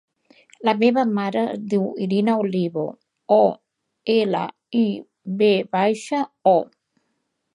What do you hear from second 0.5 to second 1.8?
La meva mare es